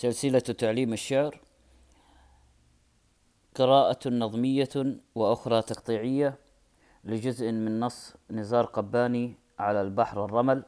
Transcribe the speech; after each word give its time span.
سلسلة 0.00 0.38
تعليم 0.38 0.92
الشعر 0.92 1.40
قراءة 3.54 4.08
نظمية 4.08 4.68
وأخرى 5.14 5.62
تقطيعية 5.62 6.38
لجزء 7.04 7.52
من 7.52 7.80
نص 7.80 8.14
نزار 8.30 8.64
قباني 8.64 9.34
على 9.58 9.80
البحر 9.82 10.24
الرمل 10.24 10.64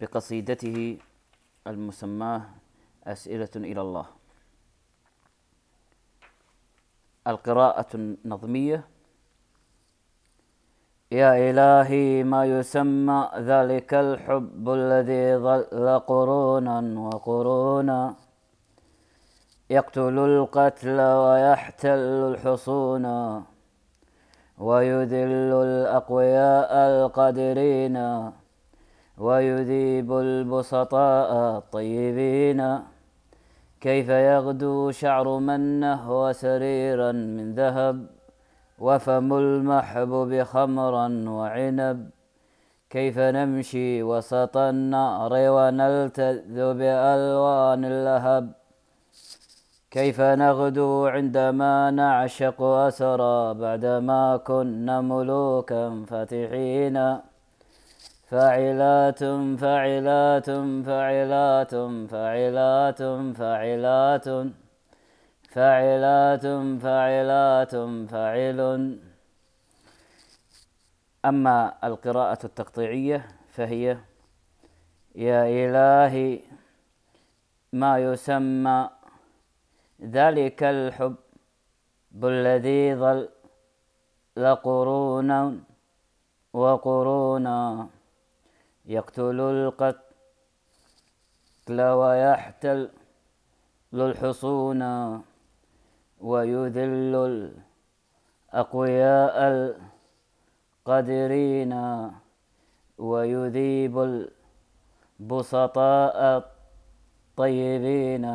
بقصيدته 0.00 0.98
المسماة 1.66 2.42
أسئلة 3.04 3.50
إلى 3.56 3.80
الله. 3.80 4.06
القراءة 7.26 7.86
النظمية 7.94 8.88
يا 11.10 11.50
إلهي 11.50 12.22
ما 12.22 12.44
يسمى 12.46 13.28
ذلك 13.38 13.94
الحب 13.94 14.64
الذي 14.70 15.36
ظل 15.36 15.98
قرونا 15.98 16.78
وقرونا. 17.00 18.14
يقتل 19.70 20.18
القتل 20.18 21.00
ويحتل 21.00 22.02
الحصون 22.30 23.06
ويذل 24.58 25.52
الأقوياء 25.66 26.70
القادرين 26.90 27.96
ويذيب 29.18 30.12
البسطاء 30.12 31.30
الطيبين. 31.58 32.60
كيف 33.80 34.08
يغدو 34.08 34.90
شعر 34.90 35.38
من 35.38 35.60
نهو 35.80 36.32
سريرا 36.32 37.12
من 37.12 37.54
ذهب؟ 37.54 38.19
وفم 38.80 39.28
المحبوب 39.32 40.42
خمرا 40.42 41.08
وعنب. 41.28 42.10
كيف 42.90 43.18
نمشي 43.18 44.02
وسط 44.02 44.56
النار 44.56 45.32
ونلتذ 45.56 46.56
بألوان 46.78 47.82
اللهب؟ 47.84 48.44
كيف 49.90 50.20
نغدو 50.20 51.06
عندما 51.06 51.90
نعشق 51.90 52.62
أسرى 52.62 53.54
بعدما 53.54 54.36
كنا 54.36 55.00
ملوكا 55.00 56.04
فاتحين؟ 56.08 56.96
فاعلات 58.30 59.22
فاعلات 59.62 60.50
فاعلات 60.86 60.90
فاعلات 60.90 61.72
فاعلات 62.10 63.00
فاعلات 63.38 64.26
فاعلات 65.50 66.46
فاعل. 68.10 68.60
أما 71.24 71.74
القراءة 71.84 72.46
التقطيعية 72.46 73.28
فهي 73.48 73.98
يا 75.14 75.40
إلهي 75.46 76.40
ما 77.72 77.98
يسمى 77.98 78.90
ذلك 80.02 80.62
الحب 80.62 81.16
الذي 82.24 82.94
ظل 82.94 83.28
لقرونا 84.36 85.58
وقرونا. 86.52 87.88
يقتل 88.86 89.40
القتل 89.40 90.00
ويحتل 91.80 92.90
الحصون. 93.94 94.82
ويذل 96.20 97.14
الأقوياء 98.52 99.36
القادرين 100.86 101.72
ويذيب 102.98 104.28
البسطاء 105.20 106.16
الطيبين. 106.36 108.26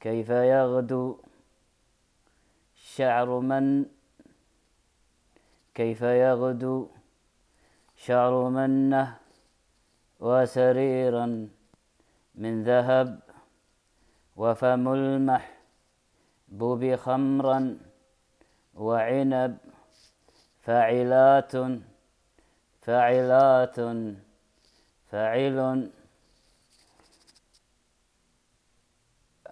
كيف 0.00 0.30
يغدو 0.30 1.16
شعر 2.74 3.40
من 3.40 3.84
كيف 5.74 6.02
يغدو 6.02 6.88
شعر 7.96 8.48
منه 8.48 9.16
وسريرا 10.20 11.26
من 12.34 12.64
ذهب 12.64 13.20
وفم 14.36 14.84
المحبوب 16.50 16.94
خمرا 16.94 17.78
وعنب 18.74 19.58
فاعلات 20.60 21.52
فاعلات 22.80 23.76
فاعل 25.10 25.90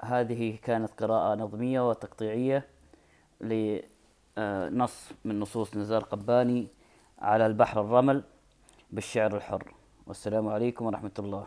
هذه 0.03 0.59
كانت 0.63 1.03
قراءة 1.03 1.35
نظمية 1.35 1.89
وتقطيعية 1.89 2.67
لنص 3.41 5.11
من 5.25 5.41
نصوص 5.41 5.77
نزار 5.77 6.05
قباني 6.05 6.69
على 7.19 7.47
البحر 7.47 7.81
الرمل 7.81 8.23
بالشعر 8.91 9.37
الحر. 9.37 9.75
والسلام 10.07 10.49
عليكم 10.49 10.87
ورحمة 10.87 11.13
الله. 11.19 11.47